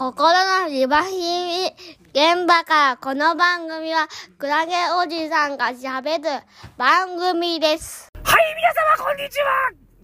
[0.00, 0.32] 心
[0.62, 1.66] のリバヒミ
[2.14, 6.42] 現場からこの番組はクラゲおじさんが喋る
[6.78, 8.08] 番組です。
[8.24, 9.46] はい、皆様こんにちは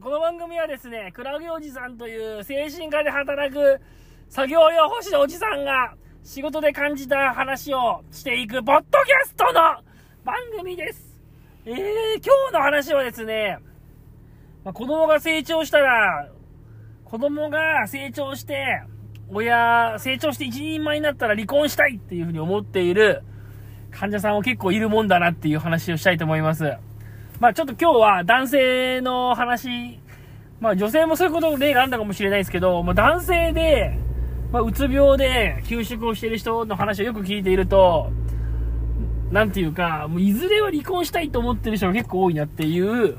[0.02, 3.80] この番組はですね、クラゲおじさんという精神科で働く
[4.28, 9.52] 作業用保士のおじさんが仕事で感じた話をしていくポッドキャストの
[10.26, 11.18] 番組です。
[11.64, 11.74] えー、
[12.22, 13.60] 今日の話はですね、
[14.62, 16.28] まあ、子供が成長したら、
[17.06, 18.82] 子供が成長して、
[19.28, 23.22] 親、成長して一人前になったら離婚したいっていうふうに思っている
[23.90, 26.74] 患者さんも結構いるもんだなっていう話をしたいと思います。
[27.40, 29.98] まあちょっと今日は男性の話、
[30.60, 33.98] まあ女性もそういうことの例があるのかもしれないですけど、まあ男性で、
[34.52, 38.10] まあうつ病で休職をしている人の話をよく聞いていると、
[39.32, 43.16] なんていうか、もういずれは離婚したいと思ってる人が結構多いなっていう、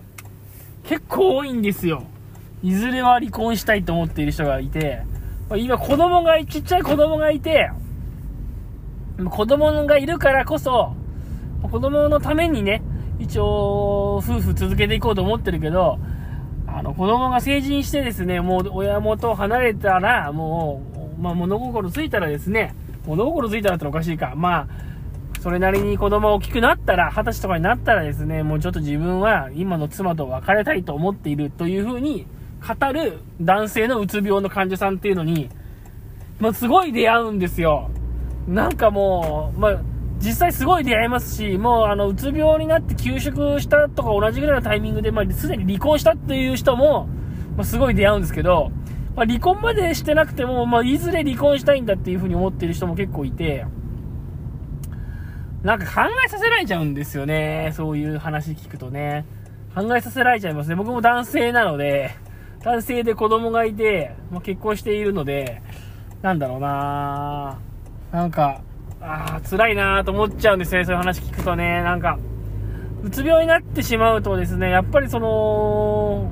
[0.85, 2.03] 結構多いんですよ。
[2.63, 5.03] いずれは離婚したいと思っている人がいて、
[5.55, 7.71] 今子供が、ちっちゃい子供がいて、
[9.29, 10.93] 子供がいるからこそ、
[11.71, 12.81] 子供のためにね、
[13.19, 15.99] 一応、夫婦続けていこうと思ってるけど、
[16.67, 20.81] あの、子供が成人してですね、もう親元を離れたら、も
[21.17, 24.33] う、まあ、物心ついたらですね、物心ついたらっておかしいか。
[24.35, 24.67] まあ、
[25.39, 32.27] それなりに子供が大きくなったら、二十歳とかになったらですね、もうちょっと自分は今の妻と別れたいと思っているというふうに
[32.65, 35.49] 語る男性のうつ病の患者さんっていうのに、
[36.39, 37.89] まあ、すごい出会うんですよ。
[38.47, 39.81] なんかもう、まあ、
[40.19, 47.07] 実際すごい出会いますし、もうあの、うつ病になって休職したとか同じぐらいのタイミングで、まあ、すでに離婚したっていう人も、
[47.55, 48.71] まあ、すごい出会うんですけど、
[49.15, 53.65] まあ、離婚までしてなくても、まあ、いずれ離婚したいんだっていうふうに思ってる人も結構いて、
[55.63, 57.71] なんか考えさせられちゃうんですよね。
[57.73, 59.25] そういう話聞くとね。
[59.75, 60.75] 考えさせられちゃいますね。
[60.75, 62.15] 僕も男性なので、
[62.67, 65.61] 男性で子供がいて、まあ、結婚しているので、
[66.21, 67.57] なんだろうな
[68.11, 68.59] なんか、
[68.99, 70.83] ああ、辛いなと思っちゃうんですね。
[70.83, 71.81] そういう話聞くとね。
[71.81, 72.19] なんか、
[73.03, 76.29] うつ病になってしまうとですね、やっぱりその、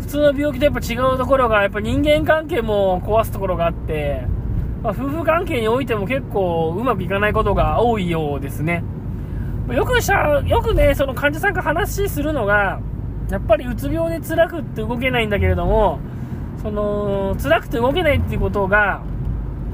[0.00, 4.22] 普通の病気とやっぱ違うところが、やっぱ人間関係も壊すところがあって、
[4.82, 8.82] まあ、夫婦関係においても結構うまくいかないことが多いようですね。
[9.70, 12.80] よくした、よくね、その患者さんが話するのが、
[13.30, 15.98] やっぱりうつ病で辛くって動けないんだけれども、
[16.62, 19.02] その、辛くて動けないっていうことが、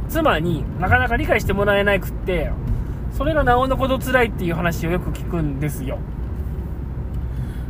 [0.09, 2.51] 妻になかなか理解してもらえなくって、
[3.13, 5.99] それがなおのこと辛いっていう話をよく聞くんですよ。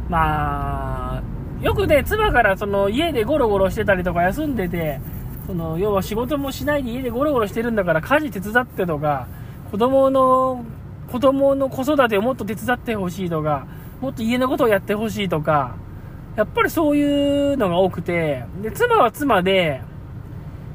[0.09, 1.23] まあ、
[1.63, 5.01] よくね、妻からその家でゴロゴロしてたりとか休んでて、
[5.47, 9.27] その要は仕事もしないで家でゴロゴロしてるんだから家事手伝ってとか、
[9.71, 10.65] 子供の、
[11.11, 13.67] 子供の子育てをもっと手伝ってほしいとか、
[14.01, 15.77] もっと家のことをやってほしいとか、
[16.37, 19.83] やっぱりそういうのが多くて、で、妻は妻で、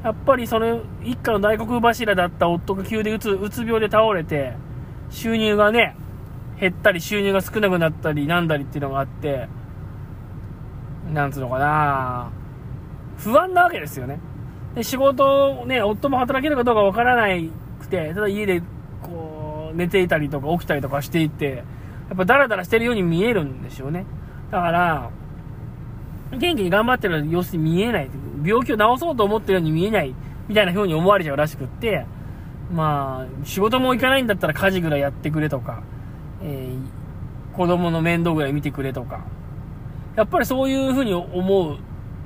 [0.03, 4.53] やっぱりその一家の大黒柱だった夫が急でうつうつ病で倒れて、
[5.09, 5.95] 収入がね、
[6.59, 9.47] 減ったり収入が少なくなったりなんだりっていうのがあって、
[11.11, 12.31] なんつうのかな
[13.17, 14.19] 不安なわけですよね。
[14.75, 17.27] で、仕事をね、夫も働けるかどうかわからな
[17.79, 18.61] くて、ただ家で
[19.01, 21.63] こう、寝ていたりとか起きたりとかしていて、
[22.09, 24.05] やっぱダラダラしてるように見えるんですよね。
[24.51, 25.09] だから、
[26.31, 28.09] 元気に頑張ってる様子に見えない。
[28.43, 30.13] 病気を治そうと思ってるように見えない。
[30.47, 32.05] みたいな風に思われちゃうらしくって、
[32.71, 35.83] まあ、仕事も行かないんだったら家事ぐらいやってくれとか、
[36.41, 39.25] えー、子供の面倒ぐらい見てくれとか。
[40.16, 41.77] やっぱりそういう風に思う、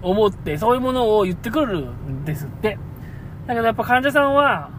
[0.01, 2.77] 思って、そういうものを言ってくるんですって。
[3.47, 4.69] だけどやっぱ患者さんは、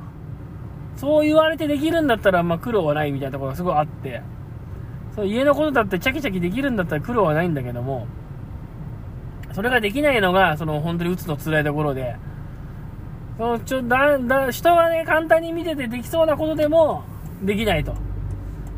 [0.97, 4.23] そう言われてできるんだったら、まあ苦労はないみたいなところがすごいあって、
[5.21, 8.07] そう家のことだってチャキチャキできるんだったら苦労はないんだけども、
[9.53, 12.17] それができないのが、その本当に打つの辛いところで、
[13.37, 17.05] そのちょだだ人がね、簡単に見ててできそうなことでも、
[17.43, 17.95] できないと。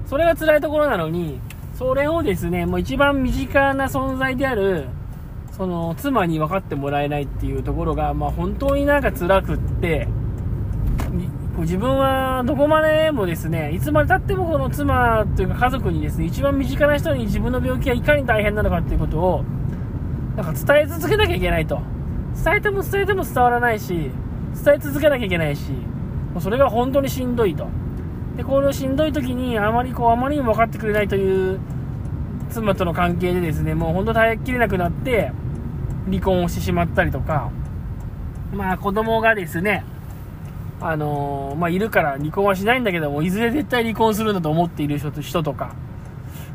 [0.07, 1.39] それが辛いところなのに、
[1.75, 4.89] それをですね、もう一番身近な存在である、
[5.53, 10.09] その妻に分かってもらえないっていうところが、まあ本当になんか辛くって、
[11.59, 19.45] 自分はどこまでもですね、いつまでたってもこの妻というか家族にですね、一番身近な人に自分の病気がいかに大変なのかっていうことを、
[20.37, 21.81] なんか伝え続けなきゃいけないと。
[22.43, 24.11] 伝えても伝えても伝わらないし、
[24.65, 25.73] 伝え続けなきゃいけないし、
[26.33, 27.69] もうそれが本当にしんどいと。
[28.37, 31.61] で、このしんどい時にあまりこう、あまりにも分かってくれないという
[32.49, 35.33] 妻との関係でですね、もう本当耐えきれなくなって、
[36.07, 37.51] 離婚をしてしまったりとか、
[38.55, 39.85] まあ子供がですね、
[40.85, 45.75] あのー、まあいるから離婚はしないんだけども、いずれ絶対離婚するんだと思っている人とか、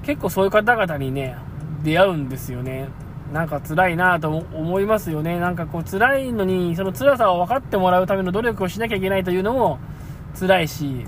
[0.04, 1.36] 結構そういう方々にね、
[1.84, 2.90] 出会うんですよね。
[3.34, 5.40] なんか辛いなと思いますよね。
[5.40, 9.80] なんかこう辛いのに、その辛さを分かってもらうための努力をしなきゃいけないというのも
[10.40, 11.06] 辛いし、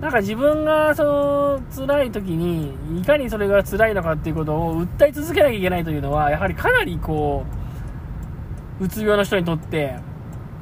[0.00, 7.44] なんか自分がその辛い時に、いかにそれが辛いのかっていうことを訴え続けなきゃいけないというのは、やはりかなりこ
[8.80, 9.96] う、うつ病の人にとって、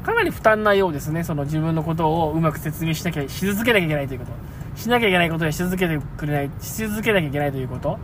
[0.02, 1.24] かなり負担なようですね。
[1.24, 4.32] その自分のことをうまく説明しなきゃ、し続けなきゃいけないということ。
[4.80, 7.98] しなきゃいけないことやし続けてくれない、し続けなきゃいけないということ。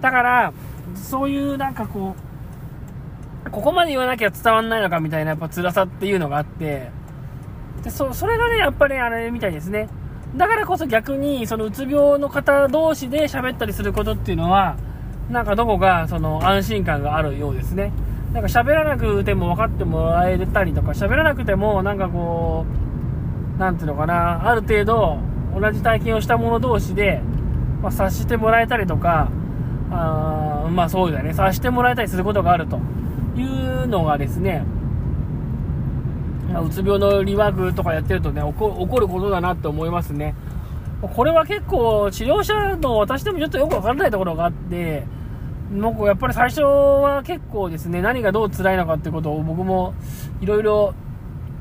[0.00, 0.52] だから、
[0.94, 2.16] そういうなんかこ
[3.46, 6.90] う、ここまで言わなきゃ伝わんないのかみたいなやっぱ辛さっていうのがあって、
[7.82, 9.88] でそそれがね、やっぱりあれみたいですね。
[10.36, 14.76] だからこそ逆に、そのうつ病の方同士で喋ったりすることっていうのは、
[15.30, 17.92] なんかどこかその安心感があるようですね。
[18.32, 22.64] なんか喋らなくても分かってもらえたりとか、喋らなくてもなんかこ
[23.56, 25.18] う、なんていうのかな、ある程度
[25.58, 27.20] 同じ体験をした者同士で、
[27.82, 29.28] まあ、察してもらえたりとか、
[29.90, 32.78] あまあそうだよね、させてもらえたりすることがあると
[33.36, 34.64] いうのがですね、
[36.52, 40.36] まあ、うつ病のリワークとかやってるとね起こ、起こることだなって思いますね。
[41.02, 45.04] これは結構、治療者の私でもちょっとよくわからないところがあって、
[45.70, 49.94] 僕やっぱり最初は結構ですね、何がどう辛いのかってことを僕も
[50.40, 50.94] いろいろ、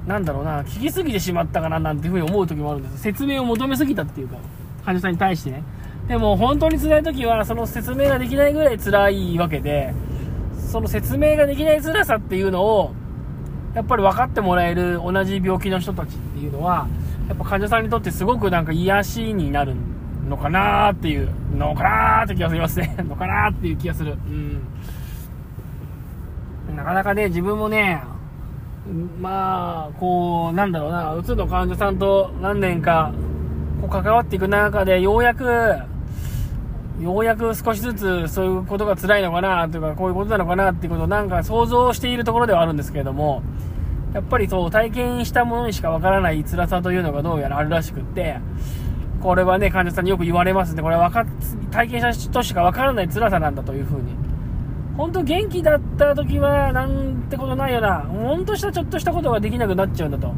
[0.08, 3.04] なんだろうな、聞きすぎてしまったかななんていうふうに思う時もあるんです。
[3.04, 4.38] 説明を求めすぎたっていうか、
[4.84, 5.64] 患者さんに対してね。
[6.08, 9.94] でも本当に辛い時はその説明ができないぐらい辛いわけで、
[10.58, 12.94] その説明ができない辛さっていうのを、
[13.76, 16.88] やっぱり分かってもらえる同じ病気の人たちっていうのは、
[17.28, 19.76] やっぱ患者さんにとってすごくなんか癒しになる
[20.30, 22.96] のかなーっていう、のかなーって気がしますね。
[23.08, 24.18] のかなーっていう気がする。
[26.70, 26.76] うん。
[26.76, 28.02] なかなかね、自分もね、
[29.20, 33.12] まあ、こう、なんだろうな、うつの患者さんと何年か、
[33.82, 35.44] こう関わっていく中で、ようやく、
[37.00, 43.42] ようやく少しずつそういうことが辛いのかなというか、こういうことなのかなっていうことをなんか想像しているところではあるんですけれども、
[44.14, 48.40] やっぱりそう体験したものにしかわからない辛さというのがどうやらあるらしくって、
[49.22, 50.82] これはね、患者さんによく言われますね。
[50.82, 51.26] これはか
[51.72, 54.16] 体験した人しかわからない辛さなんだというふうに。
[54.98, 58.00] 本当元気だった時はなんてことないよな。
[58.00, 60.34] 本当したちょっとしたことができなくなっちゃうんだと。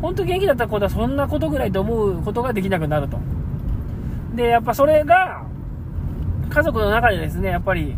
[0.00, 3.18] 本当元気だった子はそんなことぐらいと思うことができなくなると。
[4.34, 5.42] で、やっぱそれが、
[6.50, 7.96] 家族の中でですね、やっぱり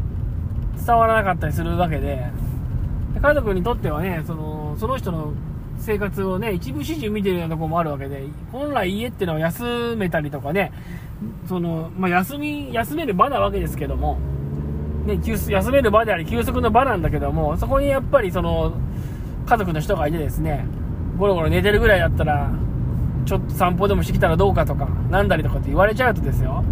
[0.87, 2.31] 伝わらなかったりするわけで、
[3.21, 5.33] 家族にとってはね、その、その人の
[5.79, 10.73] 生活をね、一部始終見てるようなとこもあるわけで、本来家っていうのは休めたりとかね、
[11.49, 14.19] その、まあ、休み、休める場なわけですけども、
[15.07, 18.73] ね、休める場であり、休息の場なんだけども、そこにやっぱりその、
[19.47, 20.67] 家族の人がいてですね、
[21.17, 22.51] ゴロゴロ寝てるぐらいだったら、
[23.25, 26.65] ちょっと散歩でもしてきたらどうかとか、なんだりとかって言われちゃうとですよ、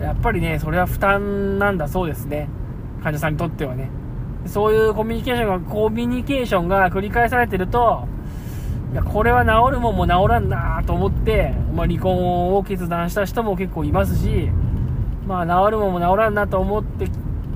[0.00, 2.48] やっぱりね、それは負担なんだそうですね。
[3.02, 3.90] 患者さんにとってはね。
[4.48, 8.06] そういうコミュニケーションが、コミュニケーションが繰り返されてると、
[8.92, 14.50] いや、これは治るもんも治らんなと思って、まあ、離婚を決断した人も結構いますし、
[15.26, 17.06] まあ、治るもんも治らんなと思って、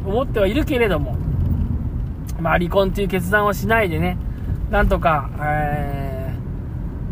[0.05, 1.17] 思ってはいるけれども、
[2.41, 4.19] まあ、離婚っていう決断をしないでね、
[4.71, 6.35] なんとか、え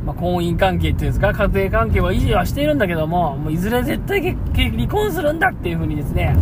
[0.03, 6.35] ー、まあ、婚姻関係っていうんですか、家庭関係は維持はしているんだけども、もういずれ絶対離婚するんだっていう風にですね、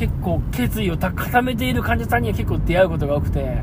[0.00, 3.58] 結構決意を固めている患者さんには結構出会うことが多くて、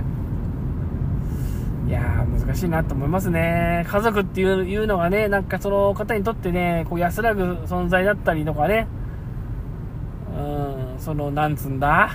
[1.88, 3.84] いやー、難しいなと思いますね。
[3.88, 8.86] 家族っていうのがね、なんかその方にとってね、こう安らぐ存在だったりとかね、
[10.38, 12.12] うん、その、なんつんだ、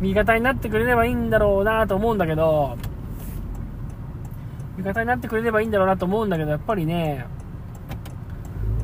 [0.00, 2.78] 味方になってくれればいいんだろうなと思うんだけど、
[4.78, 7.26] 味方になってくれればいいんだろうなと思うんだけど、やっぱりね、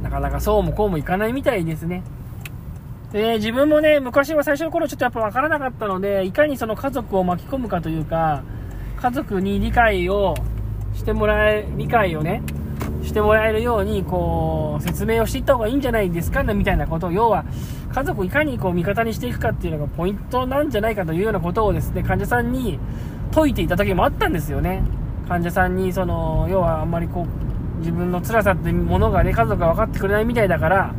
[0.02, 2.02] なかなかそうもこうもいかないみたいですね。
[3.12, 8.42] で、自分もね、昔は最初の頃ちょっとやっぱ分からなかったので、いかにその家族を巻き込むかというか、
[9.00, 10.34] 家族に理解を
[10.94, 12.42] してもらえ、理解をね、
[13.02, 17.44] してもらえるように、こう、説明をしていった方がいいんじゃないですかね、みたいなことを、要は、
[17.92, 22.78] 家族をいかにこう味方にしていくかっていうのがポイントなんじゃないかというようなことをですね、患者さんに
[23.32, 24.84] 説いていた時もあったんですよね。
[25.26, 30.94] 患者さんに、その、要はあんまりこう、自分の辛さってものがね、家族が分かってくれないみたいだから、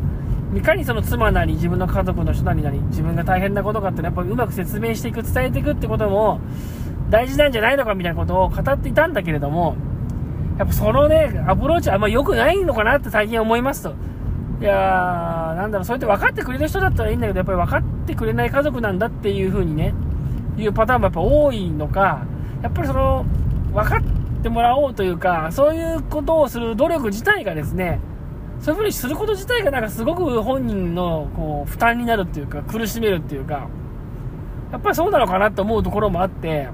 [0.54, 6.42] いかにその妻なり自分の家族の人なりなり自分が大変なことかってやっぱりうまく説明していく伝えていくってことも
[7.10, 9.76] 大事なんじゃないのかみたいなことを語っていたんだけれども
[10.58, 13.96] やっぱそのねアプローチはあんま良くないのかなって最近思いますと。
[14.62, 19.96] いやーなんだろうそうやって分かってくれる人だったらいいんだけどやっぱり分かってくれない家族なんだっていう風にね
[20.56, 22.28] いうパターンもやっぱ多いのか
[22.62, 23.26] やっぱりその
[23.74, 28.00] 分かってもらおうというかそういうことをする努力自体がですね
[28.62, 33.68] そういう風にすること自体がなんかすごく本人のこう負担になるっていうか苦しめるっていうか
[34.72, 36.70] やっぱりそうなのかなと思うところもあって、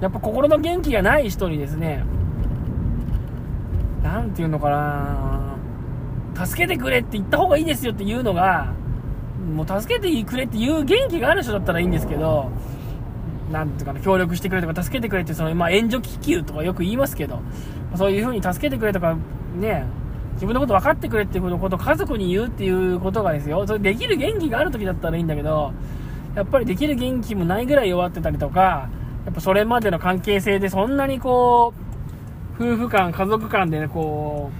[0.00, 2.04] やっぱ心の元気がない人にですね、
[4.02, 4.68] なんていうのか
[6.34, 8.72] な、助けてくれって言った方がいいですよっていうのが、
[9.54, 12.50] もう助けてくれっていう元気がある人だったらいいんですけど、
[13.52, 17.40] なんていうかな、協力してくれとか助けてくれって、その、まあ、援助気球とかよく言いますけど、
[17.94, 19.16] そういう風に助けてくれとか、
[19.54, 19.84] ね、
[20.36, 25.72] 自分のこと分かってくれっていうことを家族に言うっていうことがですよ、それできる元気がある時だったらいいんだけど、
[26.34, 28.88] やっぱりできる元気もないぐらい弱ってたりとか、
[29.24, 31.72] やっぱそれまでの関係性でそんなにこ
[32.58, 34.50] う、夫婦間、家族間でね、こ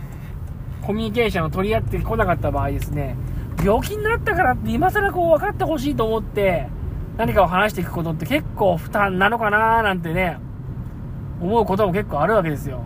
[0.83, 3.17] う、コミュニケーションを取り合ってこなかった場合ですね、
[3.63, 6.69] 病気になったからって今更こう分かってほしいと思って、
[7.17, 10.39] 何かを話していくことって結構負担なのかななんてね、
[11.41, 12.83] 思うことも結構あるわけですよ。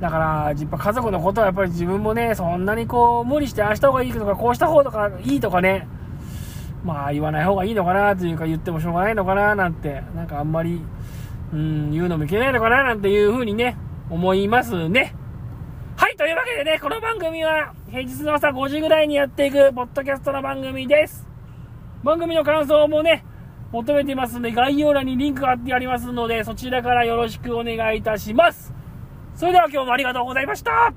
[0.00, 5.86] だから、やっぱ家族のことはやっぱり自分もね、そんなにこう、無理してああした方がいいとか、こうした方がいいとかね、
[6.84, 10.80] まあ言わない方がいいのかなというか言ってもしょうがないのかななんて、なんかあんまり、
[11.52, 13.76] うん、言うのもいけないのかななんていう風にね、
[14.10, 15.14] 思いますね。
[15.96, 21.26] はい、というわけでね、この番組は平日の朝5時ぐらいにやっていく、ポッドキャストの番組です。
[22.02, 23.24] 番組の感想もね、
[23.72, 28.74] 求めていますので、概要欄にリンクが貼ってありますので、そちらからよろしくお願いいたします。
[29.36, 30.92] それでは今日もありがとうございました。